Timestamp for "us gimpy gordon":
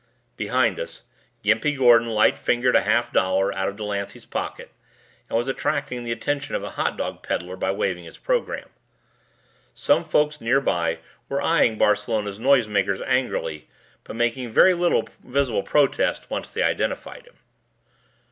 0.79-2.07